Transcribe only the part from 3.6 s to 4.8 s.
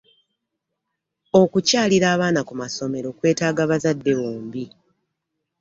bazadde bombi.